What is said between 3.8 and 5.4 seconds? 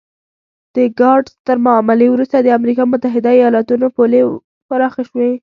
پولې پراخې شوې.